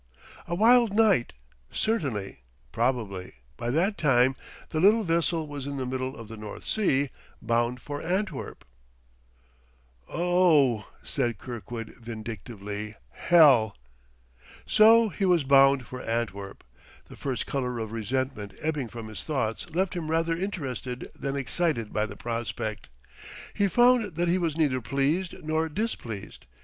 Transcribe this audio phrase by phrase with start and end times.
[0.47, 1.31] A wild night,
[1.71, 2.39] certainly;
[2.71, 4.35] probably, by that time,
[4.69, 7.11] the little vessel was in the middle of the North Sea...
[7.39, 8.65] bound for Antwerp!
[10.09, 13.77] "Oh h," said Kirkwood vindictively, "hell!"
[14.65, 16.63] So he was bound for Antwerp!
[17.07, 21.93] The first color of resentment ebbing from his thoughts left him rather interested than excited
[21.93, 22.89] by the prospect.
[23.53, 26.47] He found that he was neither pleased nor displeased.